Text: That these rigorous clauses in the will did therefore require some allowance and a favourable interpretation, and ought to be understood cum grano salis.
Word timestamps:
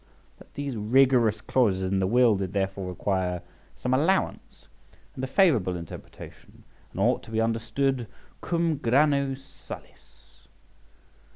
That 0.39 0.55
these 0.55 0.75
rigorous 0.75 1.41
clauses 1.41 1.83
in 1.83 1.99
the 1.99 2.07
will 2.07 2.35
did 2.35 2.53
therefore 2.53 2.89
require 2.89 3.43
some 3.77 3.93
allowance 3.93 4.67
and 5.13 5.23
a 5.23 5.27
favourable 5.27 5.75
interpretation, 5.75 6.63
and 6.89 6.99
ought 6.99 7.21
to 7.21 7.29
be 7.29 7.39
understood 7.39 8.07
cum 8.41 8.77
grano 8.79 9.35
salis. 9.35 10.47